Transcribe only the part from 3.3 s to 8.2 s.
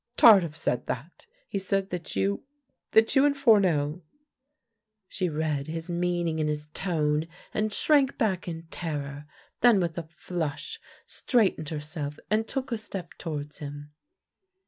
Foumel" She read his meaning in his tone and shrank